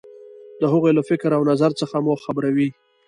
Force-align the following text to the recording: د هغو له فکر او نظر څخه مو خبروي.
د 0.59 0.63
هغو 0.71 0.89
له 0.97 1.01
فکر 1.09 1.29
او 1.37 1.41
نظر 1.51 1.71
څخه 1.79 1.95
مو 2.05 2.13
خبروي. 2.25 2.69